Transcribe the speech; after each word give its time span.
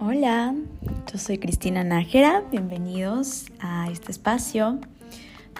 Hola, 0.00 0.54
yo 1.12 1.18
soy 1.18 1.36
Cristina 1.36 1.84
Nájera, 1.84 2.42
bienvenidos 2.50 3.44
a 3.60 3.90
este 3.90 4.10
espacio 4.10 4.78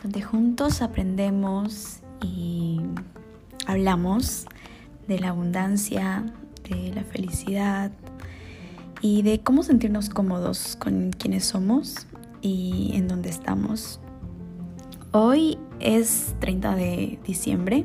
donde 0.02 0.22
juntos 0.22 0.80
aprendemos 0.80 1.98
y 2.22 2.80
hablamos 3.66 4.46
de 5.06 5.18
la 5.18 5.28
abundancia, 5.28 6.24
de 6.70 6.90
la 6.94 7.04
felicidad 7.04 7.92
y 9.02 9.20
de 9.20 9.40
cómo 9.40 9.64
sentirnos 9.64 10.08
cómodos 10.08 10.76
con 10.76 11.10
quienes 11.10 11.44
somos 11.44 12.06
y 12.40 12.92
en 12.94 13.06
dónde 13.06 13.28
estamos. 13.28 14.00
Hoy 15.12 15.58
es 15.78 16.34
30 16.40 16.74
de 16.74 17.18
diciembre, 17.26 17.84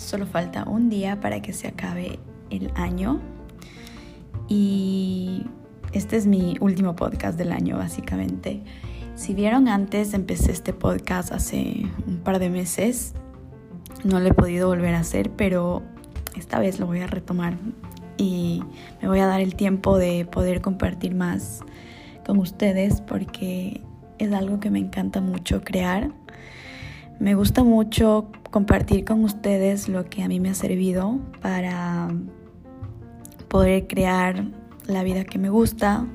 solo 0.00 0.26
falta 0.26 0.64
un 0.64 0.88
día 0.88 1.20
para 1.20 1.42
que 1.42 1.52
se 1.52 1.68
acabe 1.68 2.18
el 2.50 2.72
año 2.74 3.20
y 4.48 5.46
este 5.92 6.16
es 6.16 6.26
mi 6.26 6.56
último 6.60 6.96
podcast 6.96 7.38
del 7.38 7.52
año 7.52 7.76
básicamente. 7.76 8.62
Si 9.14 9.34
vieron 9.34 9.68
antes, 9.68 10.14
empecé 10.14 10.52
este 10.52 10.72
podcast 10.72 11.32
hace 11.32 11.86
un 12.06 12.18
par 12.18 12.38
de 12.38 12.48
meses. 12.48 13.12
No 14.02 14.18
lo 14.18 14.28
he 14.28 14.34
podido 14.34 14.68
volver 14.68 14.94
a 14.94 15.00
hacer, 15.00 15.30
pero 15.30 15.82
esta 16.36 16.58
vez 16.58 16.80
lo 16.80 16.86
voy 16.86 17.00
a 17.00 17.06
retomar 17.06 17.58
y 18.16 18.62
me 19.02 19.08
voy 19.08 19.20
a 19.20 19.26
dar 19.26 19.40
el 19.40 19.54
tiempo 19.54 19.98
de 19.98 20.24
poder 20.24 20.62
compartir 20.62 21.14
más 21.14 21.60
con 22.24 22.38
ustedes 22.38 23.00
porque 23.02 23.82
es 24.18 24.32
algo 24.32 24.60
que 24.60 24.70
me 24.70 24.78
encanta 24.78 25.20
mucho 25.20 25.62
crear. 25.62 26.10
Me 27.20 27.34
gusta 27.34 27.64
mucho 27.64 28.28
compartir 28.50 29.04
con 29.04 29.22
ustedes 29.24 29.90
lo 29.90 30.06
que 30.06 30.22
a 30.22 30.28
mí 30.28 30.40
me 30.40 30.48
ha 30.48 30.54
servido 30.54 31.18
para 31.42 32.08
poder 33.48 33.86
crear 33.86 34.46
la 34.86 35.02
vida 35.02 35.24
que 35.24 35.38
me 35.38 35.50
gusta, 35.50 36.06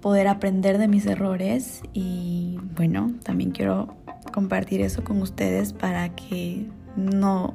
poder 0.00 0.26
aprender 0.26 0.78
de 0.78 0.88
mis 0.88 1.06
errores 1.06 1.82
y 1.92 2.58
bueno, 2.74 3.12
también 3.22 3.52
quiero 3.52 3.94
compartir 4.32 4.80
eso 4.80 5.04
con 5.04 5.22
ustedes 5.22 5.72
para 5.72 6.08
que 6.08 6.66
no 6.96 7.54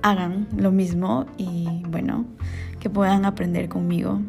hagan 0.00 0.48
lo 0.56 0.72
mismo 0.72 1.26
y 1.36 1.82
bueno, 1.90 2.24
que 2.80 2.88
puedan 2.88 3.26
aprender 3.26 3.68
conmigo. 3.68 4.22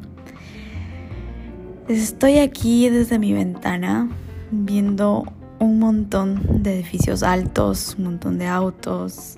Estoy 1.88 2.40
aquí 2.40 2.90
desde 2.90 3.20
mi 3.20 3.32
ventana 3.32 4.10
viendo 4.52 5.24
un 5.60 5.80
montón 5.80 6.64
de 6.64 6.76
edificios 6.76 7.24
altos, 7.24 7.96
un 7.98 8.06
montón 8.06 8.38
de 8.38 8.48
autos, 8.48 9.38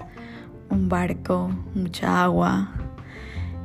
un 0.70 0.90
barco, 0.90 1.50
mucha 1.76 2.24
agua. 2.24 2.72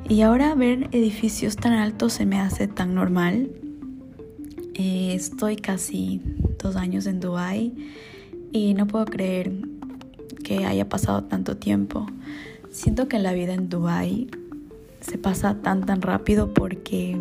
Y 0.08 0.22
ahora 0.22 0.54
ver 0.54 0.88
edificios 0.92 1.56
tan 1.56 1.72
altos 1.72 2.12
se 2.12 2.26
me 2.26 2.38
hace 2.38 2.68
tan 2.68 2.94
normal. 2.94 3.50
Eh, 4.74 5.14
estoy 5.14 5.56
casi 5.56 6.20
dos 6.62 6.76
años 6.76 7.06
en 7.06 7.20
Dubai 7.20 7.72
y 8.52 8.74
no 8.74 8.86
puedo 8.86 9.04
creer 9.06 9.52
que 10.42 10.66
haya 10.66 10.88
pasado 10.88 11.24
tanto 11.24 11.56
tiempo. 11.56 12.06
Siento 12.70 13.08
que 13.08 13.18
la 13.18 13.32
vida 13.32 13.54
en 13.54 13.68
Dubai 13.68 14.28
se 15.00 15.18
pasa 15.18 15.60
tan 15.62 15.84
tan 15.86 16.02
rápido 16.02 16.52
porque 16.52 17.18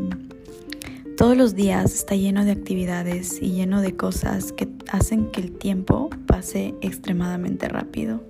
todos 1.17 1.37
los 1.37 1.55
días 1.55 1.93
está 1.93 2.15
lleno 2.15 2.43
de 2.43 2.51
actividades 2.51 3.41
y 3.41 3.51
lleno 3.51 3.81
de 3.81 3.95
cosas 3.95 4.51
que 4.51 4.67
hacen 4.89 5.31
que 5.31 5.41
el 5.41 5.51
tiempo 5.51 6.09
pase 6.25 6.73
extremadamente 6.81 7.67
rápido. 7.69 8.23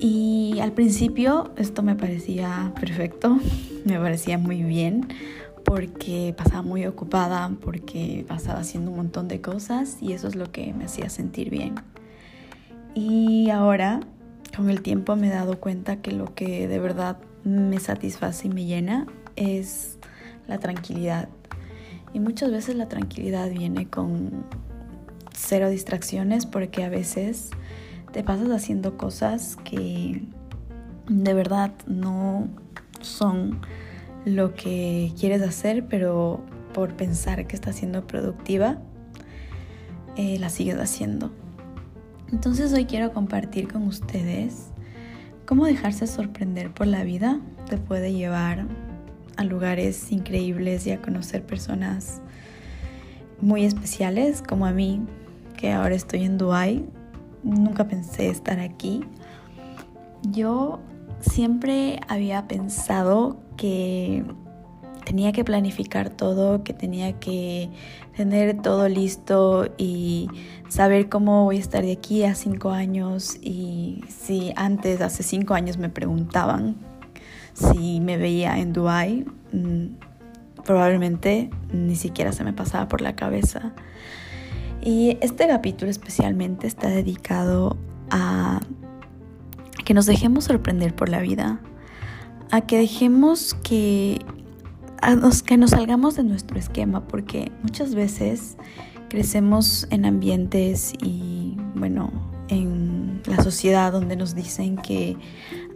Y 0.00 0.58
al 0.60 0.72
principio 0.72 1.52
esto 1.56 1.82
me 1.82 1.94
parecía 1.94 2.72
perfecto, 2.80 3.38
me 3.84 3.98
parecía 3.98 4.38
muy 4.38 4.62
bien 4.62 5.08
porque 5.64 6.34
pasaba 6.36 6.62
muy 6.62 6.86
ocupada, 6.86 7.50
porque 7.60 8.24
pasaba 8.26 8.60
haciendo 8.60 8.90
un 8.90 8.96
montón 8.96 9.28
de 9.28 9.40
cosas 9.40 9.98
y 10.00 10.12
eso 10.14 10.28
es 10.28 10.34
lo 10.34 10.50
que 10.50 10.72
me 10.72 10.84
hacía 10.84 11.10
sentir 11.10 11.50
bien. 11.50 11.74
Y 12.94 13.50
ahora, 13.50 14.00
con 14.56 14.70
el 14.70 14.82
tiempo 14.82 15.14
me 15.14 15.28
he 15.28 15.30
dado 15.30 15.60
cuenta 15.60 16.00
que 16.00 16.12
lo 16.12 16.34
que 16.34 16.66
de 16.66 16.78
verdad 16.78 17.18
me 17.44 17.78
satisface 17.78 18.48
y 18.48 18.50
me 18.50 18.64
llena 18.64 19.06
es 19.36 19.98
la 20.46 20.58
tranquilidad. 20.58 21.28
Y 22.12 22.20
muchas 22.20 22.50
veces 22.50 22.76
la 22.76 22.88
tranquilidad 22.88 23.50
viene 23.50 23.88
con 23.88 24.44
cero 25.34 25.68
distracciones 25.68 26.46
porque 26.46 26.84
a 26.84 26.88
veces 26.88 27.50
te 28.12 28.22
pasas 28.22 28.50
haciendo 28.50 28.96
cosas 28.96 29.56
que 29.64 30.22
de 31.08 31.34
verdad 31.34 31.72
no 31.86 32.48
son 33.00 33.60
lo 34.24 34.54
que 34.54 35.12
quieres 35.18 35.42
hacer, 35.42 35.86
pero 35.86 36.40
por 36.72 36.94
pensar 36.94 37.46
que 37.46 37.56
estás 37.56 37.76
siendo 37.76 38.06
productiva, 38.06 38.78
eh, 40.16 40.38
la 40.38 40.50
sigues 40.50 40.76
haciendo. 40.76 41.30
Entonces 42.32 42.72
hoy 42.72 42.84
quiero 42.84 43.12
compartir 43.12 43.68
con 43.72 43.82
ustedes 43.84 44.66
cómo 45.46 45.64
dejarse 45.64 46.06
sorprender 46.06 46.72
por 46.72 46.86
la 46.86 47.04
vida 47.04 47.40
te 47.68 47.78
puede 47.78 48.12
llevar 48.12 48.66
a 49.38 49.44
lugares 49.44 50.12
increíbles 50.12 50.86
y 50.86 50.90
a 50.90 51.00
conocer 51.00 51.42
personas 51.42 52.20
muy 53.40 53.64
especiales 53.64 54.42
como 54.42 54.66
a 54.66 54.72
mí, 54.72 55.00
que 55.56 55.72
ahora 55.72 55.94
estoy 55.94 56.24
en 56.24 56.36
Dubai 56.36 56.84
nunca 57.42 57.86
pensé 57.86 58.28
estar 58.28 58.58
aquí. 58.60 59.04
Yo 60.22 60.80
siempre 61.20 62.00
había 62.08 62.46
pensado 62.46 63.38
que 63.56 64.24
tenía 65.04 65.32
que 65.32 65.44
planificar 65.44 66.10
todo, 66.10 66.62
que 66.64 66.74
tenía 66.74 67.18
que 67.18 67.70
tener 68.16 68.60
todo 68.60 68.88
listo 68.88 69.68
y 69.78 70.28
saber 70.68 71.08
cómo 71.08 71.44
voy 71.44 71.56
a 71.56 71.60
estar 71.60 71.82
de 71.82 71.92
aquí 71.92 72.24
a 72.24 72.34
cinco 72.34 72.70
años. 72.70 73.38
Y 73.40 74.04
si 74.08 74.52
antes, 74.56 75.00
hace 75.00 75.22
cinco 75.22 75.54
años, 75.54 75.78
me 75.78 75.88
preguntaban 75.88 76.76
si 77.58 78.00
me 78.00 78.16
veía 78.16 78.58
en 78.58 78.72
Dubai, 78.72 79.24
mm, 79.52 79.86
probablemente 80.64 81.50
ni 81.72 81.96
siquiera 81.96 82.32
se 82.32 82.44
me 82.44 82.52
pasaba 82.52 82.88
por 82.88 83.00
la 83.00 83.16
cabeza. 83.16 83.72
Y 84.82 85.18
este 85.20 85.46
capítulo 85.48 85.90
especialmente 85.90 86.66
está 86.66 86.88
dedicado 86.88 87.76
a 88.10 88.60
que 89.84 89.94
nos 89.94 90.06
dejemos 90.06 90.44
sorprender 90.44 90.94
por 90.94 91.08
la 91.08 91.20
vida, 91.20 91.60
a 92.50 92.60
que 92.60 92.78
dejemos 92.78 93.54
que, 93.54 94.20
que 95.46 95.56
nos 95.56 95.70
salgamos 95.70 96.16
de 96.16 96.24
nuestro 96.24 96.58
esquema, 96.58 97.06
porque 97.08 97.50
muchas 97.62 97.94
veces 97.94 98.56
crecemos 99.08 99.86
en 99.90 100.04
ambientes 100.04 100.92
y, 101.02 101.56
bueno, 101.74 102.12
en 102.48 103.20
la 103.26 103.42
sociedad 103.42 103.92
donde 103.92 104.16
nos 104.16 104.34
dicen 104.34 104.76
que 104.76 105.16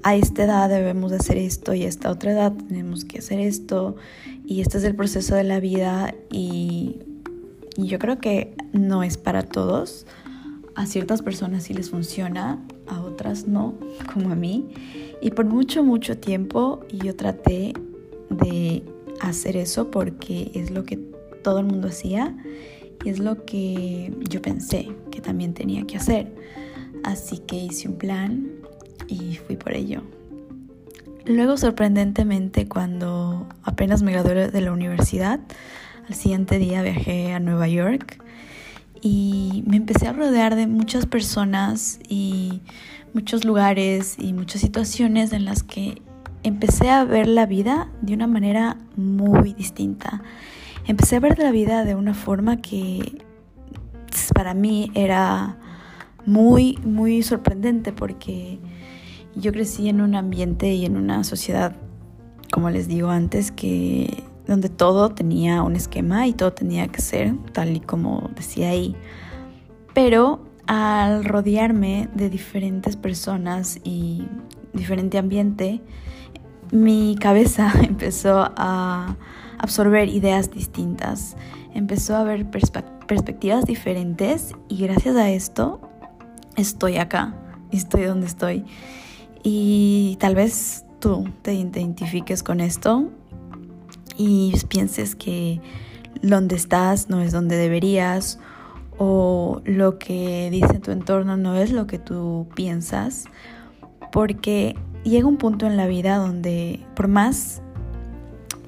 a 0.03 0.17
esta 0.17 0.45
edad 0.45 0.69
debemos 0.69 1.13
hacer 1.13 1.39
esto 1.39 1.75
y 1.75 1.85
a 1.85 1.89
esta 1.89 2.11
otra 2.11 2.33
edad 2.33 2.53
tenemos 2.69 3.05
que 3.05 3.19
hacer 3.19 3.41
esto 3.41 3.97
y 4.45 4.61
este 4.61 4.79
es 4.79 4.85
el 4.85 4.97
proceso 4.97 5.35
de 5.35 5.45
la 5.45 5.61
vida 5.61 6.15
y 6.31 7.01
y 7.77 7.87
yo 7.87 7.99
creo 7.99 8.19
que 8.19 8.55
no 8.73 9.03
es 9.03 9.17
para 9.17 9.43
todos. 9.43 10.07
A 10.75 10.87
ciertas 10.87 11.23
personas 11.23 11.65
sí 11.65 11.75
les 11.75 11.91
funciona, 11.91 12.63
a 12.87 13.01
otras 13.01 13.47
no, 13.47 13.75
como 14.13 14.31
a 14.31 14.35
mí. 14.35 14.69
Y 15.21 15.31
por 15.31 15.47
mucho, 15.47 15.83
mucho 15.83 16.19
tiempo 16.19 16.81
yo 16.93 17.15
traté 17.15 17.73
de 18.31 18.83
hacer 19.21 19.57
eso 19.57 19.91
porque 19.91 20.51
es 20.55 20.71
lo 20.71 20.85
que 20.85 20.97
todo 21.43 21.59
el 21.59 21.67
mundo 21.67 21.89
hacía 21.89 22.37
y 23.05 23.09
es 23.09 23.19
lo 23.19 23.45
que 23.45 24.13
yo 24.29 24.41
pensé 24.43 24.89
que 25.11 25.21
también 25.21 25.55
tenía 25.55 25.85
que 25.87 25.97
hacer. 25.97 26.33
Así 27.05 27.39
que 27.39 27.57
hice 27.57 27.89
un 27.89 27.97
plan 27.97 28.51
y 29.13 29.37
fui 29.37 29.57
por 29.57 29.75
ello. 29.75 30.03
Luego, 31.25 31.57
sorprendentemente, 31.57 32.67
cuando 32.67 33.47
apenas 33.63 34.03
me 34.03 34.13
gradué 34.13 34.49
de 34.49 34.61
la 34.61 34.73
universidad, 34.73 35.41
al 36.09 36.15
siguiente 36.15 36.59
día 36.59 36.83
viajé 36.83 37.33
a 37.33 37.39
Nueva 37.39 37.69
York 37.69 38.23
y 39.01 39.63
me 39.67 39.77
empecé 39.77 40.09
a 40.09 40.13
rodear 40.13 40.57
de 40.57 40.67
muchas 40.67 41.07
personas 41.07 42.01
y 42.09 42.61
muchos 43.15 43.45
lugares 43.45 44.17
y 44.19 44.33
muchas 44.33 44.61
situaciones 44.63 45.33
en 45.33 45.45
las 45.45 45.63
que 45.63 46.03
empecé 46.43 46.91
a 46.91 47.05
ver 47.05 47.29
la 47.29 47.47
vida 47.47 47.89
de 48.01 48.15
una 48.15 48.27
manera 48.27 48.79
muy 48.97 49.53
distinta. 49.53 50.23
Empecé 50.87 51.17
a 51.17 51.21
ver 51.21 51.39
la 51.39 51.53
vida 51.53 51.85
de 51.85 51.95
una 51.95 52.15
forma 52.15 52.57
que 52.57 53.23
para 54.35 54.55
mí 54.55 54.91
era 54.95 55.57
muy, 56.27 56.79
muy 56.85 57.23
sorprendente 57.23 57.93
porque 57.93 58.59
yo 59.35 59.53
crecí 59.53 59.89
en 59.89 60.01
un 60.01 60.15
ambiente 60.15 60.73
y 60.73 60.85
en 60.85 60.97
una 60.97 61.25
sociedad, 61.25 61.75
como 62.53 62.71
les 62.71 62.89
digo 62.89 63.11
antes, 63.11 63.53
que 63.53 64.25
donde 64.47 64.69
todo 64.69 65.11
tenía 65.11 65.63
un 65.63 65.77
esquema 65.77 66.27
y 66.27 66.33
todo 66.33 66.53
tenía 66.53 66.89
que 66.89 67.01
ser 67.01 67.37
tal 67.53 67.77
y 67.77 67.81
como 67.81 68.31
decía 68.35 68.71
ahí. 68.71 68.97
Pero 69.95 70.45
al 70.67 71.25
rodearme 71.25 72.09
de 72.15 72.31
diferentes 72.31 72.97
personas 72.97 73.81
y 73.85 74.27
diferente 74.73 75.19
ambiente, 75.19 75.81
mi 76.71 77.17
cabeza 77.21 77.73
empezó 77.83 78.53
a 78.57 79.17
absorber 79.59 80.09
ideas 80.09 80.51
distintas, 80.51 81.37
empezó 81.75 82.17
a 82.17 82.25
ver 82.25 82.51
perspectivas 82.51 83.65
diferentes 83.65 84.55
y 84.69 84.79
gracias 84.79 85.17
a 85.17 85.31
esto 85.31 85.81
estoy 86.57 86.99
acá, 86.99 87.35
estoy 87.71 88.05
donde 88.05 88.27
estoy. 88.27 88.65
Y 89.43 90.17
tal 90.21 90.35
vez 90.35 90.85
tú 91.01 91.29
te 91.43 91.55
identifiques 91.55 92.43
con 92.43 92.61
esto 92.61 93.11
y 94.17 94.55
pienses 94.69 95.17
que 95.17 95.61
donde 96.23 96.55
estás 96.55 97.09
no 97.09 97.21
es 97.21 97.33
donde 97.33 97.57
deberías 97.57 98.39
o 98.99 99.61
lo 99.65 99.99
que 99.99 100.49
dice 100.51 100.79
tu 100.79 100.93
entorno 100.93 101.37
no 101.37 101.57
es 101.57 101.73
lo 101.73 101.87
que 101.87 101.99
tú 101.99 102.47
piensas, 102.55 103.25
porque 104.13 104.77
llega 105.03 105.27
un 105.27 105.39
punto 105.39 105.67
en 105.67 105.77
la 105.77 105.87
vida 105.87 106.17
donde 106.17 106.85
por 106.95 107.09
más 107.09 107.63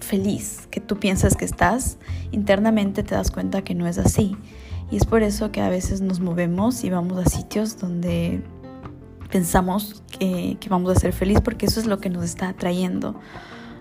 feliz 0.00 0.66
que 0.70 0.80
tú 0.80 0.98
piensas 0.98 1.36
que 1.36 1.44
estás, 1.44 1.98
internamente 2.32 3.02
te 3.02 3.14
das 3.14 3.30
cuenta 3.30 3.62
que 3.62 3.74
no 3.74 3.86
es 3.86 3.98
así. 3.98 4.36
Y 4.90 4.96
es 4.96 5.06
por 5.06 5.22
eso 5.22 5.50
que 5.50 5.60
a 5.60 5.68
veces 5.68 6.00
nos 6.00 6.20
movemos 6.20 6.84
y 6.84 6.90
vamos 6.90 7.18
a 7.18 7.28
sitios 7.28 7.78
donde 7.78 8.42
pensamos 9.34 10.04
que, 10.16 10.58
que 10.60 10.68
vamos 10.68 10.96
a 10.96 11.00
ser 11.00 11.12
felices 11.12 11.42
porque 11.42 11.66
eso 11.66 11.80
es 11.80 11.86
lo 11.86 11.98
que 11.98 12.08
nos 12.08 12.22
está 12.22 12.50
atrayendo. 12.50 13.16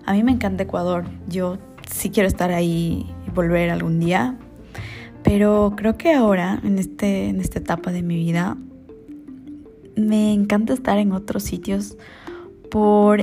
A 0.04 0.12
mí 0.12 0.24
me 0.24 0.32
encanta 0.32 0.64
Ecuador, 0.64 1.04
yo 1.28 1.58
sí 1.88 2.10
quiero 2.10 2.26
estar 2.26 2.50
ahí 2.50 3.06
y 3.24 3.30
volver 3.30 3.70
algún 3.70 4.00
día, 4.00 4.36
pero 5.22 5.74
creo 5.76 5.96
que 5.96 6.12
ahora, 6.12 6.60
en, 6.64 6.80
este, 6.80 7.28
en 7.28 7.40
esta 7.40 7.60
etapa 7.60 7.92
de 7.92 8.02
mi 8.02 8.16
vida, 8.16 8.56
me 9.94 10.32
encanta 10.32 10.72
estar 10.72 10.98
en 10.98 11.12
otros 11.12 11.44
sitios 11.44 11.96
por 12.68 13.22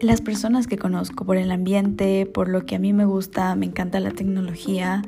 las 0.00 0.22
personas 0.22 0.66
que 0.66 0.78
conozco, 0.78 1.26
por 1.26 1.36
el 1.36 1.50
ambiente, 1.50 2.24
por 2.24 2.48
lo 2.48 2.64
que 2.64 2.76
a 2.76 2.78
mí 2.78 2.94
me 2.94 3.04
gusta, 3.04 3.54
me 3.56 3.66
encanta 3.66 4.00
la 4.00 4.12
tecnología, 4.12 5.02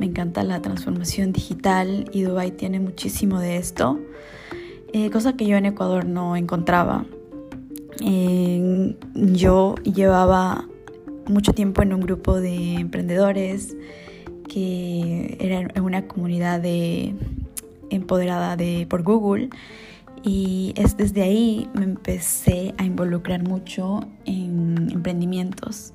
me 0.00 0.06
encanta 0.06 0.42
la 0.42 0.60
transformación 0.60 1.30
digital 1.30 2.10
y 2.12 2.22
Dubai 2.22 2.50
tiene 2.50 2.80
muchísimo 2.80 3.38
de 3.38 3.58
esto, 3.58 4.00
eh, 4.92 5.10
cosa 5.10 5.34
que 5.34 5.46
yo 5.46 5.56
en 5.56 5.66
Ecuador 5.66 6.04
no 6.04 6.36
encontraba. 6.36 7.04
yo 9.14 9.74
llevaba 9.82 10.66
mucho 11.26 11.52
tiempo 11.52 11.82
en 11.82 11.92
un 11.92 12.00
grupo 12.00 12.40
de 12.40 12.74
emprendedores 12.74 13.76
que 14.48 15.36
era 15.40 15.68
una 15.82 16.06
comunidad 16.06 16.60
de, 16.60 17.14
empoderada 17.90 18.56
de, 18.56 18.86
por 18.88 19.02
Google 19.02 19.50
y 20.22 20.72
es 20.76 20.96
desde 20.96 21.22
ahí 21.22 21.68
me 21.74 21.84
empecé 21.84 22.74
a 22.78 22.84
involucrar 22.84 23.42
mucho 23.42 24.00
en 24.24 24.90
emprendimientos. 24.90 25.92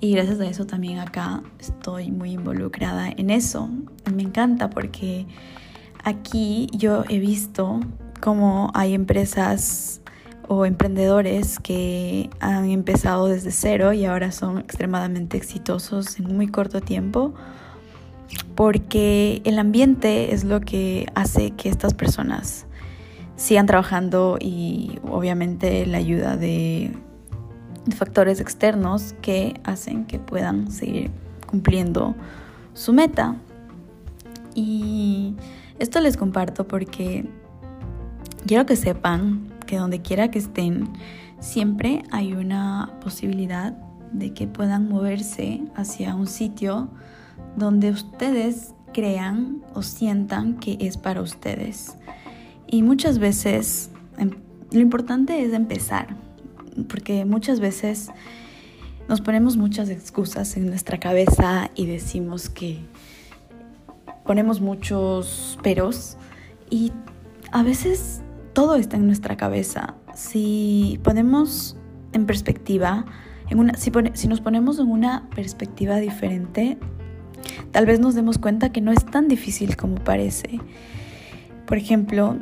Y 0.00 0.12
gracias 0.12 0.38
a 0.40 0.46
eso 0.46 0.66
también 0.66 1.00
acá 1.00 1.42
estoy 1.58 2.12
muy 2.12 2.32
involucrada 2.32 3.08
en 3.08 3.30
eso. 3.30 3.68
Me 4.14 4.22
encanta 4.22 4.70
porque 4.70 5.26
aquí 6.04 6.68
yo 6.72 7.04
he 7.08 7.18
visto 7.18 7.80
cómo 8.20 8.70
hay 8.74 8.94
empresas 8.94 10.00
o 10.46 10.64
emprendedores 10.64 11.58
que 11.58 12.30
han 12.40 12.70
empezado 12.70 13.26
desde 13.26 13.50
cero 13.50 13.92
y 13.92 14.04
ahora 14.06 14.32
son 14.32 14.58
extremadamente 14.58 15.36
exitosos 15.36 16.18
en 16.18 16.36
muy 16.36 16.48
corto 16.48 16.80
tiempo 16.80 17.34
porque 18.54 19.40
el 19.44 19.58
ambiente 19.58 20.34
es 20.34 20.44
lo 20.44 20.60
que 20.60 21.06
hace 21.14 21.52
que 21.52 21.68
estas 21.68 21.94
personas 21.94 22.66
sigan 23.36 23.66
trabajando 23.66 24.36
y 24.40 24.98
obviamente 25.08 25.86
la 25.86 25.98
ayuda 25.98 26.36
de, 26.36 26.92
factores 27.96 28.38
externos 28.38 29.14
que 29.22 29.58
hacen 29.64 30.04
que 30.04 30.18
puedan 30.18 30.70
seguir 30.70 31.10
cumpliendo 31.46 32.14
su 32.74 32.92
meta. 32.92 33.36
Y 34.54 35.34
esto 35.78 35.98
les 36.00 36.18
comparto 36.18 36.68
porque 36.68 37.24
quiero 38.46 38.66
que 38.66 38.76
sepan 38.76 39.52
que 39.66 39.76
donde 39.76 40.00
quiera 40.00 40.30
que 40.30 40.38
estén, 40.38 40.88
siempre 41.40 42.02
hay 42.10 42.32
una 42.32 42.98
posibilidad 43.02 43.72
de 44.12 44.32
que 44.32 44.46
puedan 44.46 44.88
moverse 44.88 45.62
hacia 45.76 46.14
un 46.14 46.26
sitio 46.26 46.88
donde 47.56 47.90
ustedes 47.90 48.74
crean 48.92 49.62
o 49.74 49.82
sientan 49.82 50.58
que 50.58 50.78
es 50.80 50.96
para 50.96 51.20
ustedes. 51.20 51.96
Y 52.66 52.82
muchas 52.82 53.18
veces 53.18 53.90
em, 54.16 54.30
lo 54.72 54.80
importante 54.80 55.42
es 55.42 55.52
empezar, 55.52 56.16
porque 56.88 57.24
muchas 57.24 57.60
veces 57.60 58.10
nos 59.08 59.20
ponemos 59.20 59.56
muchas 59.56 59.88
excusas 59.88 60.56
en 60.56 60.66
nuestra 60.66 60.98
cabeza 60.98 61.70
y 61.74 61.86
decimos 61.86 62.50
que 62.50 62.78
ponemos 64.24 64.60
muchos 64.60 65.58
peros 65.62 66.18
y 66.68 66.92
a 67.50 67.62
veces 67.62 68.20
todo 68.58 68.74
está 68.74 68.96
en 68.96 69.06
nuestra 69.06 69.36
cabeza. 69.36 69.94
Si 70.16 70.98
ponemos 71.04 71.76
en 72.12 72.26
perspectiva, 72.26 73.04
si, 73.76 74.26
nos 74.26 74.40
ponemos 74.40 74.80
en 74.80 74.90
una 74.90 75.30
perspectiva 75.32 75.98
diferente, 75.98 76.76
tal 77.70 77.86
vez 77.86 78.00
nos 78.00 78.16
demos 78.16 78.36
cuenta 78.38 78.72
que 78.72 78.80
no 78.80 78.90
es 78.90 79.06
tan 79.06 79.28
difícil 79.28 79.76
como 79.76 79.94
parece. 79.94 80.58
Por 81.66 81.78
ejemplo, 81.78 82.36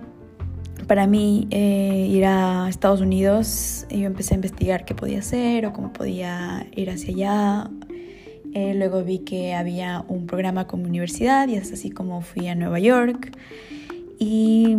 para 0.87 1.07
mí 1.07 1.49
eh, 1.51 2.07
ir 2.09 2.25
a 2.25 2.67
Estados 2.71 3.03
Unidos, 3.03 3.87
yo 3.91 4.07
empecé 4.07 4.33
a 4.33 4.37
investigar 4.37 4.87
qué 4.87 4.95
podía 4.95 5.19
hacer 5.19 5.67
o 5.67 5.75
cómo 5.75 5.93
podía 5.93 6.67
ir 6.75 6.89
hacia 6.89 7.11
allá. 7.11 7.71
Eh, 8.55 8.73
luego 8.75 9.05
vi 9.05 9.19
que 9.19 9.53
había 9.53 10.03
un 10.09 10.27
programa 10.27 10.67
como 10.67 10.85
universidad 10.85 11.47
y 11.49 11.57
es 11.57 11.75
así 11.75 11.91
como 11.91 12.23
fui 12.23 12.49
a 12.49 12.55
Nueva 12.55 12.79
York. 12.79 13.37
Y 14.19 14.79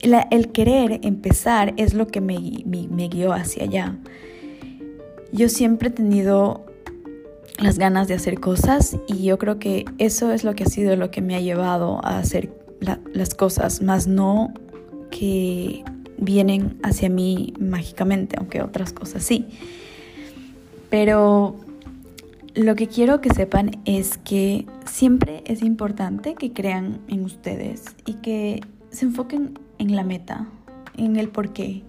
el 0.00 0.48
querer 0.52 1.00
empezar 1.02 1.74
es 1.76 1.94
lo 1.94 2.06
que 2.06 2.20
me, 2.20 2.38
guió 3.08 3.32
hacia 3.32 3.64
allá. 3.64 3.96
Yo 5.32 5.48
siempre 5.48 5.88
he 5.88 5.92
tenido 5.92 6.64
las 7.58 7.78
ganas 7.78 8.08
de 8.08 8.14
hacer 8.14 8.38
cosas 8.38 8.96
y 9.06 9.24
yo 9.24 9.38
creo 9.38 9.58
que 9.58 9.84
eso 9.98 10.32
es 10.32 10.44
lo 10.44 10.54
que 10.54 10.64
ha 10.64 10.68
sido 10.68 10.94
lo 10.96 11.10
que 11.10 11.22
me 11.22 11.34
ha 11.34 11.40
llevado 11.40 12.00
a 12.04 12.18
hacer 12.18 12.52
las 13.12 13.34
cosas, 13.34 13.82
más 13.82 14.06
no 14.06 14.54
que 15.10 15.82
vienen 16.16 16.78
hacia 16.82 17.08
mí 17.08 17.54
mágicamente, 17.58 18.36
aunque 18.38 18.62
otras 18.62 18.92
cosas 18.92 19.24
sí. 19.24 19.46
Pero 20.90 21.56
lo 22.54 22.74
que 22.76 22.86
quiero 22.86 23.20
que 23.20 23.34
sepan 23.34 23.80
es 23.84 24.18
que 24.18 24.66
siempre 24.86 25.42
es 25.46 25.62
importante 25.62 26.34
que 26.34 26.52
crean 26.52 27.00
en 27.08 27.24
ustedes 27.24 27.84
y 28.06 28.14
que 28.14 28.60
se 28.90 29.04
enfoquen 29.04 29.58
en 29.78 29.96
la 29.96 30.04
meta, 30.04 30.48
en 30.96 31.16
el 31.16 31.28
por 31.28 31.52
qué, 31.52 31.82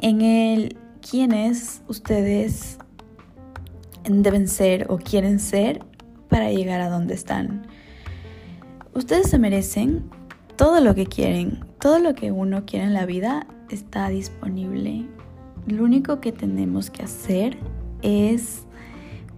en 0.00 0.20
el 0.20 0.76
quiénes 1.00 1.82
ustedes 1.88 2.78
deben 4.04 4.48
ser 4.48 4.86
o 4.90 4.98
quieren 4.98 5.38
ser 5.38 5.84
para 6.28 6.50
llegar 6.50 6.80
a 6.80 6.88
donde 6.88 7.14
están. 7.14 7.66
Ustedes 8.94 9.30
se 9.30 9.38
merecen 9.38 10.04
todo 10.56 10.80
lo 10.80 10.94
que 10.94 11.06
quieren, 11.06 11.64
todo 11.80 11.98
lo 11.98 12.14
que 12.14 12.32
uno 12.32 12.64
quiere 12.66 12.86
en 12.86 12.94
la 12.94 13.06
vida 13.06 13.46
está 13.70 14.08
disponible. 14.08 15.06
Lo 15.66 15.84
único 15.84 16.20
que 16.20 16.32
tenemos 16.32 16.90
que 16.90 17.02
hacer 17.02 17.58
es 18.02 18.66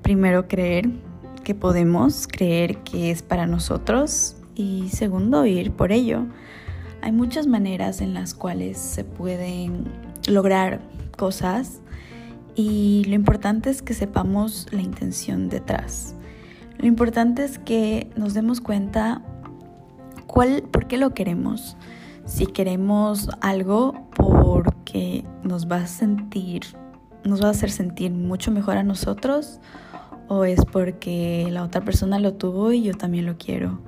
primero 0.02 0.48
creer 0.48 0.90
que 1.44 1.54
podemos, 1.54 2.26
creer 2.26 2.78
que 2.78 3.10
es 3.10 3.22
para 3.22 3.46
nosotros 3.46 4.36
y 4.54 4.88
segundo 4.88 5.46
ir 5.46 5.72
por 5.72 5.92
ello. 5.92 6.26
Hay 7.04 7.12
muchas 7.12 7.46
maneras 7.46 8.00
en 8.00 8.14
las 8.14 8.32
cuales 8.32 8.78
se 8.78 9.04
pueden 9.04 9.84
lograr 10.26 10.80
cosas 11.18 11.82
y 12.54 13.04
lo 13.08 13.14
importante 13.14 13.68
es 13.68 13.82
que 13.82 13.92
sepamos 13.92 14.68
la 14.70 14.80
intención 14.80 15.50
detrás. 15.50 16.14
Lo 16.78 16.86
importante 16.86 17.44
es 17.44 17.58
que 17.58 18.10
nos 18.16 18.32
demos 18.32 18.62
cuenta 18.62 19.20
¿Por 20.26 20.86
qué 20.88 20.96
lo 20.96 21.12
queremos? 21.12 21.76
Si 22.24 22.46
queremos 22.46 23.28
algo 23.42 24.08
porque 24.16 25.26
nos 25.42 25.70
va 25.70 25.76
a 25.76 25.86
sentir, 25.86 26.62
nos 27.22 27.42
va 27.42 27.48
a 27.48 27.50
hacer 27.50 27.70
sentir 27.70 28.12
mucho 28.12 28.50
mejor 28.50 28.78
a 28.78 28.82
nosotros, 28.82 29.60
o 30.28 30.46
es 30.46 30.64
porque 30.64 31.48
la 31.50 31.64
otra 31.64 31.82
persona 31.82 32.18
lo 32.18 32.32
tuvo 32.32 32.72
y 32.72 32.82
yo 32.82 32.94
también 32.94 33.26
lo 33.26 33.36
quiero, 33.36 33.80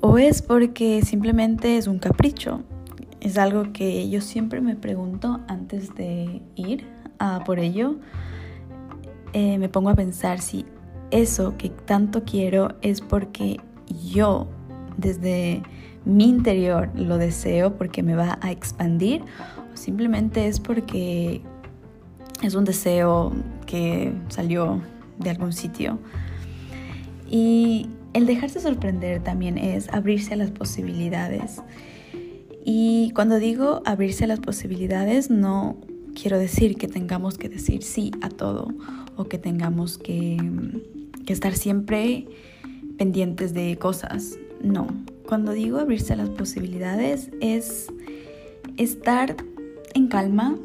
o 0.00 0.18
es 0.18 0.42
porque 0.42 1.02
simplemente 1.02 1.76
es 1.76 1.86
un 1.86 1.98
capricho. 1.98 2.62
Es 3.20 3.36
algo 3.36 3.72
que 3.72 4.08
yo 4.08 4.20
siempre 4.20 4.60
me 4.60 4.76
pregunto 4.76 5.40
antes 5.46 5.94
de 5.94 6.42
ir 6.56 6.86
a 7.18 7.44
por 7.44 7.58
ello. 7.58 7.96
Eh, 9.32 9.58
me 9.58 9.68
pongo 9.68 9.90
a 9.90 9.94
pensar 9.94 10.40
si 10.40 10.64
eso 11.10 11.54
que 11.58 11.70
tanto 11.70 12.24
quiero 12.24 12.74
es 12.82 13.00
porque 13.00 13.58
yo 14.12 14.48
desde 14.96 15.62
mi 16.04 16.28
interior 16.28 16.90
lo 16.94 17.18
deseo 17.18 17.76
porque 17.76 18.02
me 18.02 18.14
va 18.14 18.38
a 18.40 18.50
expandir, 18.50 19.22
o 19.72 19.76
simplemente 19.76 20.46
es 20.48 20.60
porque 20.60 21.42
es 22.42 22.54
un 22.54 22.64
deseo 22.64 23.32
que 23.66 24.12
salió 24.28 24.80
de 25.18 25.30
algún 25.30 25.52
sitio. 25.52 25.98
Y 27.30 27.88
el 28.12 28.26
dejarse 28.26 28.60
sorprender 28.60 29.22
también 29.22 29.58
es 29.58 29.88
abrirse 29.90 30.34
a 30.34 30.36
las 30.36 30.50
posibilidades. 30.50 31.62
Y 32.64 33.12
cuando 33.14 33.38
digo 33.38 33.82
abrirse 33.84 34.24
a 34.24 34.26
las 34.26 34.40
posibilidades, 34.40 35.30
no 35.30 35.78
quiero 36.20 36.38
decir 36.38 36.76
que 36.76 36.88
tengamos 36.88 37.38
que 37.38 37.48
decir 37.48 37.82
sí 37.82 38.10
a 38.20 38.28
todo 38.28 38.68
o 39.16 39.24
que 39.24 39.38
tengamos 39.38 39.98
que, 39.98 40.36
que 41.24 41.32
estar 41.32 41.54
siempre 41.54 42.26
pendientes 42.98 43.54
de 43.54 43.76
cosas. 43.78 44.38
No, 44.62 44.88
cuando 45.26 45.52
digo 45.52 45.78
abrirse 45.78 46.12
a 46.12 46.16
las 46.16 46.28
posibilidades 46.30 47.30
es 47.40 47.86
estar 48.76 49.36
en 49.94 50.08
calma. 50.08 50.56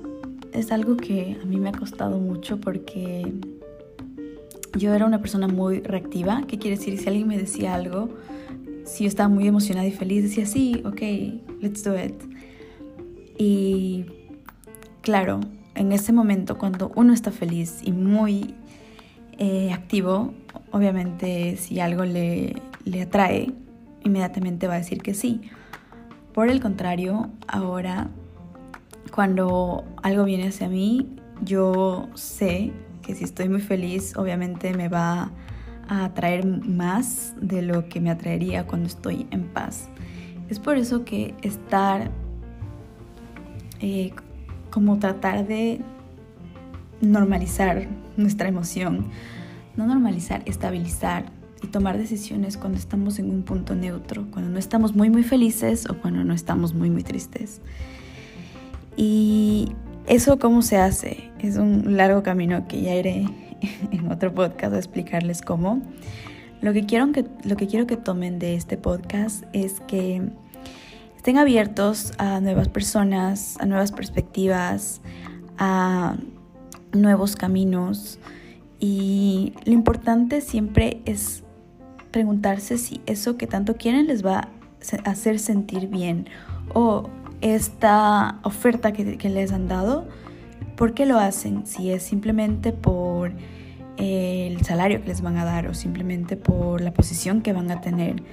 Es 0.52 0.72
algo 0.72 0.98
que 0.98 1.38
a 1.42 1.46
mí 1.46 1.58
me 1.58 1.70
ha 1.70 1.74
costado 1.74 2.18
mucho 2.18 2.60
porque 2.60 3.32
yo 4.75 4.94
era 4.94 5.05
una 5.05 5.20
persona 5.20 5.48
muy 5.48 5.79
reactiva. 5.82 6.44
¿Qué 6.48 6.58
quiere 6.58 6.77
decir? 6.77 6.98
Si 6.98 7.08
alguien 7.08 7.27
me 7.27 7.38
decía 7.38 7.74
algo, 7.74 8.10
si 8.86 9.03
yo 9.03 9.08
estaba 9.08 9.29
muy 9.29 9.48
emocionada 9.48 9.88
y 9.88 9.91
feliz, 9.91 10.24
decía 10.24 10.46
sí, 10.46 10.82
ok, 10.86 11.01
let's 11.62 11.84
do 11.84 11.98
it. 11.98 12.15
Y 13.38 14.05
claro, 15.01 15.39
en 15.75 15.91
ese 15.91 16.13
momento 16.13 16.58
cuando 16.58 16.91
uno 16.96 17.13
está 17.13 17.32
feliz 17.32 17.79
y 17.84 17.91
muy 17.91 18.53
eh, 19.38 19.72
activo, 19.74 20.34
obviamente 20.72 21.58
si 21.58 21.79
algo 21.79 22.05
le, 22.05 22.55
le 22.86 23.01
atrae, 23.01 23.51
inmediatamente 24.03 24.67
va 24.67 24.75
a 24.75 24.77
decir 24.77 25.01
que 25.01 25.13
sí. 25.13 25.41
Por 26.34 26.50
el 26.50 26.62
contrario, 26.62 27.29
ahora 27.48 28.10
cuando 29.12 29.86
algo 30.03 30.25
viene 30.25 30.48
hacia 30.50 30.67
mí, 30.67 31.08
yo 31.41 32.10
sé 32.13 32.72
que 33.06 33.16
si 33.16 33.24
estoy 33.24 33.50
muy 33.50 33.62
feliz, 33.62 34.16
obviamente 34.18 34.74
me 34.74 34.90
va 34.90 35.32
a 35.88 36.06
atraer 36.06 36.46
más 36.46 37.36
de 37.40 37.62
lo 37.62 37.88
que 37.88 38.00
me 38.00 38.10
atraería 38.10 38.66
cuando 38.66 38.88
estoy 38.88 39.28
en 39.32 39.44
paz. 39.44 39.90
Es 40.50 40.60
por 40.60 40.78
eso 40.78 41.06
que 41.06 41.36
estar, 41.42 42.12
eh, 43.80 44.12
como 44.72 44.98
tratar 45.00 45.48
de 45.48 45.82
normalizar 47.02 47.88
nuestra 48.18 48.48
emoción, 48.48 49.06
no 49.76 49.86
normalizar, 49.86 50.42
estabilizar, 50.46 51.32
y 51.62 51.68
tomar 51.68 51.98
decisiones 51.98 52.58
cuando 52.58 52.78
estamos 52.78 53.20
en 53.20 53.30
un 53.30 53.44
punto 53.44 53.76
neutro, 53.76 54.28
cuando 54.32 54.52
no 54.52 54.60
estamos 54.60 54.96
muy 54.96 55.10
muy 55.10 55.24
felices 55.24 55.90
o 55.90 55.96
cuando 55.96 56.24
no 56.24 56.34
estamos 56.34 56.74
muy 56.74 56.90
muy 56.90 57.04
tristes. 57.04 57.62
Y 58.98 59.72
eso 60.08 60.40
cómo 60.40 60.62
se 60.62 60.78
hace, 60.78 61.32
es 61.40 61.58
un 61.58 61.98
largo 61.98 62.24
camino 62.24 62.68
que 62.68 62.82
ya 62.82 62.96
iré 62.96 63.26
en 63.92 64.12
otro 64.12 64.34
podcast 64.34 64.74
a 64.74 64.78
explicarles 64.78 65.42
cómo. 65.42 65.82
Lo 66.62 66.74
que 66.74 66.86
quiero 66.86 67.12
que, 67.12 67.26
lo 67.44 67.56
que, 67.56 67.68
quiero 67.68 67.88
que 67.88 67.98
tomen 67.98 68.40
de 68.40 68.56
este 68.56 68.78
podcast 68.78 69.44
es 69.54 69.82
que 69.82 70.22
estén 71.16 71.38
abiertos 71.38 72.14
a 72.18 72.40
nuevas 72.40 72.70
personas, 72.70 73.58
a 73.60 73.66
nuevas 73.66 73.92
perspectivas, 73.92 75.02
a 75.58 76.16
nuevos 76.94 77.36
caminos. 77.36 78.20
Y 78.80 79.54
lo 79.66 79.74
importante 79.74 80.42
siempre 80.42 81.02
es 81.06 81.44
preguntarse 82.12 82.78
si 82.78 83.02
eso 83.06 83.38
que 83.38 83.48
tanto 83.48 83.76
quieren 83.76 84.08
les 84.08 84.26
va 84.26 84.50
a 85.04 85.10
hacer 85.10 85.40
sentir 85.40 85.88
bien 85.88 86.28
o 86.74 87.10
esta 87.54 88.40
oferta 88.42 88.92
que, 88.92 89.30
les 89.30 89.52
han 89.52 89.68
dado, 89.68 90.08
¿por 90.75 90.96
qué 90.96 91.06
lo 91.06 91.20
hacen? 91.20 91.68
Si 91.68 91.92
es 91.92 92.02
simplemente 92.02 92.72
por 92.72 93.34
el 93.98 94.66
salario 94.66 95.02
que 95.02 95.10
les 95.10 95.22
van 95.22 95.38
a 95.38 95.46
dar 95.46 95.68
o 95.68 95.74
simplemente 95.75 96.38
por 96.38 96.82
la 96.82 96.92
posición 96.92 97.42
que 97.42 97.54
van 97.54 97.70
a 97.70 97.82
tener. 97.82 98.24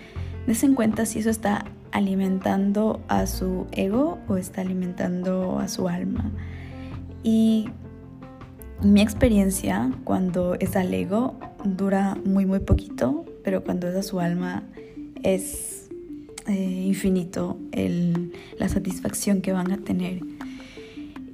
Desen 0.46 0.74
cuenta 0.74 1.04
si 1.04 1.18
eso 1.18 1.30
está 1.30 1.66
alimentando 1.92 3.00
a 3.06 3.26
su 3.26 3.66
ego 3.72 4.18
o 4.28 4.38
está 4.38 4.62
alimentando 4.62 5.58
a 5.58 5.68
su 5.68 5.88
alma. 5.88 6.32
Y 7.22 7.68
mi 8.80 9.02
experiencia 9.02 9.90
cuando 10.04 10.54
es 10.54 10.74
al 10.74 10.92
ego 10.92 11.38
dura 11.64 12.16
muy 12.24 12.46
muy 12.46 12.58
poquito 12.58 13.24
pero 13.44 13.62
cuando 13.62 13.86
es 13.86 13.94
a 13.94 14.02
su 14.02 14.18
alma 14.18 14.64
es 15.22 15.81
eh, 16.46 16.84
infinito 16.86 17.58
la 18.58 18.68
satisfacción 18.68 19.40
que 19.40 19.52
van 19.52 19.72
a 19.72 19.78
tener. 19.78 20.20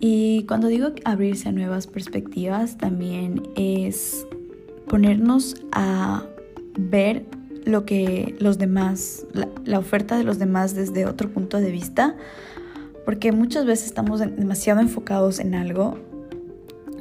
Y 0.00 0.44
cuando 0.44 0.68
digo 0.68 0.92
abrirse 1.04 1.48
a 1.48 1.52
nuevas 1.52 1.86
perspectivas, 1.86 2.78
también 2.78 3.42
es 3.56 4.26
ponernos 4.86 5.56
a 5.72 6.24
ver 6.78 7.26
lo 7.64 7.84
que 7.84 8.36
los 8.38 8.58
demás, 8.58 9.26
la, 9.64 9.78
oferta 9.78 10.16
de 10.16 10.24
los 10.24 10.38
demás 10.38 10.74
desde 10.74 11.04
otro 11.06 11.30
punto 11.30 11.58
de 11.58 11.70
vista, 11.70 12.16
porque 13.04 13.32
muchas 13.32 13.66
veces 13.66 13.86
estamos 13.86 14.20
demasiado 14.20 14.80
enfocados 14.80 15.40
en 15.40 15.54
algo 15.54 15.98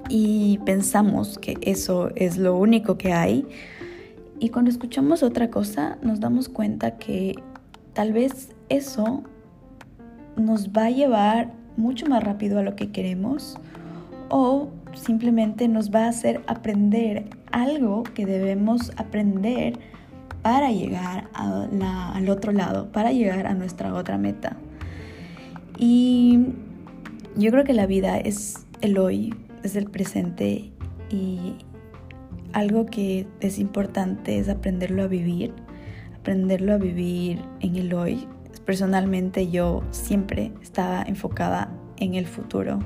y 0.09 0.59
pensamos 0.65 1.37
que 1.37 1.57
eso 1.61 2.09
es 2.15 2.37
lo 2.37 2.57
único 2.57 2.97
que 2.97 3.13
hay, 3.13 3.45
y 4.39 4.49
cuando 4.49 4.69
escuchamos 4.69 5.23
otra 5.23 5.49
cosa, 5.49 5.97
nos 6.01 6.19
damos 6.19 6.47
cuenta 6.47 6.97
que 6.97 7.35
tal 7.97 8.13
vez 8.13 8.49
eso 8.69 9.23
nos 10.35 10.69
va 10.69 10.85
a 10.85 10.89
llevar 10.91 11.51
mucho 11.77 12.05
más 12.05 12.23
rápido 12.23 12.59
a 12.59 12.61
lo 12.61 12.75
que 12.75 12.91
queremos 12.91 13.57
o 14.29 14.69
simplemente 14.93 15.67
nos 15.67 15.89
va 15.89 16.05
a 16.05 16.09
hacer 16.09 16.43
aprender 16.45 17.25
algo 17.51 18.03
que 18.03 18.27
debemos 18.27 18.91
aprender 18.97 19.79
para 20.43 20.71
llegar 20.71 21.27
al 21.33 22.29
otro 22.29 22.51
lado, 22.51 22.91
para 22.91 23.11
llegar 23.11 23.47
a 23.47 23.55
nuestra 23.55 23.91
otra 23.95 24.19
meta. 24.19 24.57
Y 25.79 26.49
yo 27.35 27.49
creo 27.49 27.63
que 27.63 27.73
la 27.73 27.87
vida 27.87 28.19
es 28.19 28.67
el 28.81 28.99
hoy, 28.99 29.33
es 29.63 29.75
el 29.75 29.89
presente 29.89 30.71
y 31.09 31.55
algo 32.53 32.85
que 32.85 33.25
es 33.39 33.57
importante 33.57 34.37
es 34.37 34.49
aprenderlo 34.49 35.01
a 35.01 35.07
vivir, 35.07 35.51
aprenderlo 36.27 36.73
a 36.73 36.77
vivir 36.77 37.39
en 37.61 37.77
el 37.77 37.93
hoy. 37.93 38.27
Personalmente 38.65 39.49
yo 39.49 39.81
siempre 39.91 40.51
estaba 40.61 41.01
enfocada 41.03 41.69
en 41.95 42.15
el 42.15 42.27
futuro. 42.27 42.79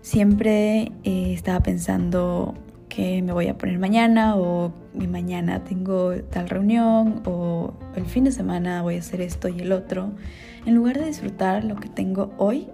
Siempre 0.00 0.92
eh, 1.02 1.32
estaba 1.32 1.58
pensando 1.58 2.54
que 2.88 3.20
me 3.20 3.32
voy 3.32 3.48
a 3.48 3.58
poner 3.58 3.80
mañana 3.80 4.36
o 4.36 4.72
mi 4.94 5.08
mañana 5.08 5.64
tengo 5.64 6.14
tal 6.30 6.48
reunión 6.48 7.20
o 7.24 7.74
el 7.96 8.06
fin 8.06 8.22
de 8.22 8.30
semana 8.30 8.80
voy 8.82 8.94
a 8.94 8.98
hacer 9.00 9.22
esto 9.22 9.48
y 9.48 9.58
el 9.58 9.72
otro. 9.72 10.12
En 10.66 10.76
lugar 10.76 11.00
de 11.00 11.06
disfrutar 11.06 11.64
lo 11.64 11.74
que 11.74 11.88
tengo 11.88 12.32
hoy, 12.38 12.68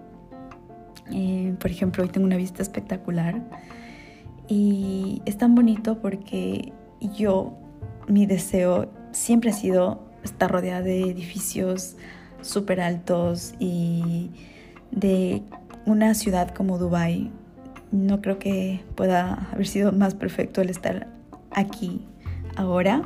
eh, 1.10 1.54
por 1.58 1.70
ejemplo, 1.70 2.02
hoy 2.02 2.10
tengo 2.10 2.26
una 2.26 2.36
vista 2.36 2.60
espectacular 2.60 3.40
y 4.48 5.22
es 5.24 5.38
tan 5.38 5.54
bonito 5.54 5.98
porque 6.02 6.74
yo, 7.16 7.54
mi 8.06 8.26
deseo 8.26 9.00
siempre 9.12 9.50
ha 9.50 9.54
sido 9.54 10.02
estar 10.24 10.50
rodeada 10.50 10.82
de 10.82 11.02
edificios 11.02 11.96
súper 12.40 12.80
altos 12.80 13.54
y 13.58 14.30
de 14.90 15.42
una 15.86 16.14
ciudad 16.14 16.50
como 16.50 16.78
Dubai. 16.78 17.30
No 17.90 18.20
creo 18.20 18.38
que 18.38 18.80
pueda 18.94 19.48
haber 19.52 19.66
sido 19.66 19.92
más 19.92 20.14
perfecto 20.14 20.60
el 20.60 20.70
estar 20.70 21.08
aquí 21.50 22.06
ahora. 22.56 23.02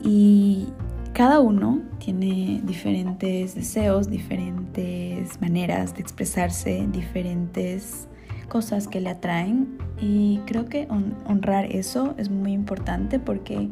Y 0.00 0.68
cada 1.12 1.40
uno 1.40 1.80
tiene 1.98 2.60
diferentes 2.64 3.54
deseos, 3.54 4.10
diferentes 4.10 5.40
maneras 5.40 5.94
de 5.94 6.00
expresarse, 6.00 6.86
diferentes 6.92 8.08
cosas 8.48 8.86
que 8.86 9.00
le 9.00 9.10
atraen 9.10 9.78
y 10.00 10.38
creo 10.46 10.66
que 10.66 10.86
honrar 11.26 11.66
eso 11.74 12.14
es 12.16 12.30
muy 12.30 12.52
importante 12.52 13.18
porque 13.18 13.70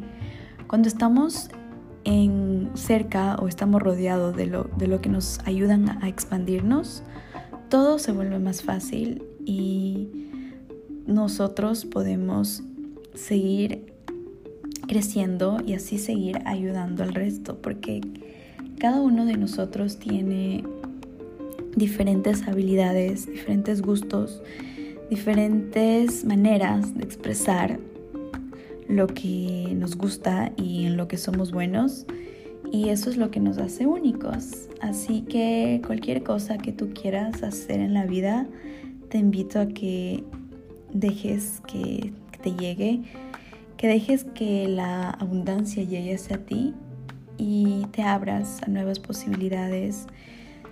cuando 0.67 0.87
estamos 0.87 1.49
en 2.03 2.69
cerca 2.75 3.35
o 3.35 3.47
estamos 3.47 3.81
rodeados 3.81 4.35
de 4.35 4.45
lo, 4.45 4.65
de 4.77 4.87
lo 4.87 5.01
que 5.01 5.09
nos 5.09 5.39
ayudan 5.45 6.03
a 6.03 6.07
expandirnos, 6.07 7.03
todo 7.69 7.99
se 7.99 8.11
vuelve 8.11 8.39
más 8.39 8.63
fácil 8.63 9.23
y 9.45 10.09
nosotros 11.07 11.85
podemos 11.85 12.63
seguir 13.13 13.93
creciendo 14.87 15.57
y 15.65 15.73
así 15.73 15.97
seguir 15.97 16.39
ayudando 16.45 17.03
al 17.03 17.13
resto 17.13 17.59
porque 17.61 18.01
cada 18.79 19.01
uno 19.01 19.25
de 19.25 19.37
nosotros 19.37 19.97
tiene 19.97 20.63
diferentes 21.75 22.47
habilidades, 22.47 23.25
diferentes 23.25 23.81
gustos, 23.81 24.41
diferentes 25.09 26.25
maneras 26.25 26.95
de 26.95 27.03
expresar 27.03 27.79
lo 28.87 29.07
que 29.07 29.73
nos 29.75 29.97
gusta 29.97 30.51
y 30.57 30.85
en 30.85 30.97
lo 30.97 31.07
que 31.07 31.17
somos 31.17 31.51
buenos. 31.51 32.05
Y 32.71 32.89
eso 32.89 33.09
es 33.09 33.17
lo 33.17 33.31
que 33.31 33.39
nos 33.39 33.57
hace 33.57 33.85
únicos. 33.85 34.67
Así 34.81 35.21
que 35.21 35.81
cualquier 35.85 36.23
cosa 36.23 36.57
que 36.57 36.71
tú 36.71 36.89
quieras 36.93 37.43
hacer 37.43 37.79
en 37.79 37.93
la 37.93 38.05
vida, 38.05 38.47
te 39.09 39.17
invito 39.17 39.59
a 39.59 39.67
que 39.67 40.23
dejes 40.91 41.61
que 41.67 42.13
te 42.41 42.53
llegue, 42.53 43.01
que 43.77 43.87
dejes 43.87 44.23
que 44.23 44.67
la 44.67 45.09
abundancia 45.09 45.83
llegue 45.83 46.15
hacia 46.15 46.45
ti 46.45 46.73
y 47.37 47.85
te 47.91 48.03
abras 48.03 48.61
a 48.63 48.67
nuevas 48.67 48.99
posibilidades, 48.99 50.07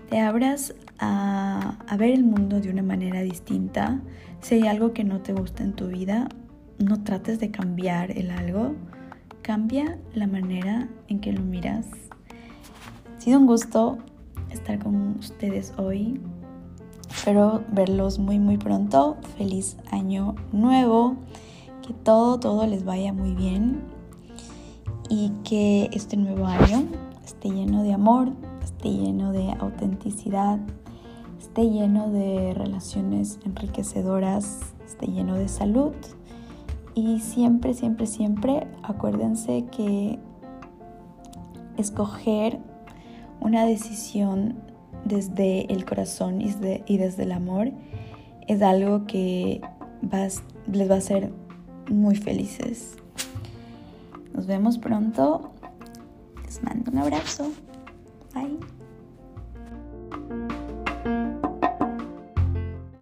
te 0.09 0.19
abras 0.19 0.75
a, 0.99 1.77
a, 1.87 1.97
ver 1.97 2.11
el 2.11 2.23
mundo 2.23 2.59
de 2.59 2.69
una 2.69 2.83
manera 2.83 3.21
distinta. 3.21 4.01
Si 4.41 4.55
hay 4.55 4.67
algo 4.67 4.93
que 4.93 5.03
no 5.03 5.21
te 5.21 5.33
gusta 5.33 5.63
en 5.63 5.73
tu 5.73 5.87
vida, 5.87 6.29
no 6.83 7.03
trates 7.03 7.39
de 7.39 7.51
cambiar 7.51 8.11
el 8.11 8.29
algo, 8.29 8.75
cambia 9.41 9.99
la 10.13 10.27
manera 10.27 10.89
en 11.07 11.19
que 11.19 11.31
lo 11.31 11.41
miras. 11.41 11.87
Ha 13.17 13.21
sido 13.21 13.39
un 13.39 13.47
gusto 13.47 13.97
estar 14.51 14.79
con 14.79 15.17
ustedes 15.17 15.73
hoy. 15.77 16.19
Espero 17.09 17.63
verlos 17.71 18.19
muy 18.19 18.39
muy 18.39 18.57
pronto. 18.57 19.17
Feliz 19.37 19.77
año 19.91 20.35
nuevo. 20.51 21.15
Que 21.85 21.93
todo, 21.93 22.39
todo 22.39 22.65
les 22.65 22.85
vaya 22.85 23.13
muy 23.13 23.33
bien. 23.33 23.81
Y 25.09 25.31
que 25.43 25.89
este 25.93 26.17
nuevo 26.17 26.45
año 26.45 26.85
esté 27.23 27.49
lleno 27.49 27.83
de 27.83 27.93
amor, 27.93 28.31
esté 28.63 28.89
lleno 28.89 29.31
de 29.31 29.51
autenticidad, 29.59 30.59
esté 31.39 31.69
lleno 31.69 32.09
de 32.09 32.53
relaciones 32.53 33.39
enriquecedoras, 33.45 34.59
esté 34.85 35.07
lleno 35.07 35.35
de 35.35 35.49
salud. 35.49 35.93
Y 36.95 37.19
siempre, 37.19 37.73
siempre, 37.73 38.05
siempre 38.05 38.67
acuérdense 38.83 39.65
que 39.71 40.19
escoger 41.77 42.59
una 43.39 43.65
decisión 43.65 44.55
desde 45.05 45.71
el 45.73 45.85
corazón 45.85 46.41
y 46.41 46.53
desde, 46.97 47.23
el 47.23 47.31
amor 47.31 47.71
es 48.47 48.61
algo 48.61 49.05
que 49.05 49.61
les 50.71 50.89
va 50.89 50.95
a 50.95 50.97
hacer 50.97 51.31
muy 51.89 52.15
felices. 52.15 52.95
Nos 54.33 54.47
vemos 54.47 54.77
pronto. 54.77 55.51
Les 56.45 56.61
mando 56.63 56.91
un 56.91 56.99
abrazo. 56.99 57.51
Bye. 58.33 58.82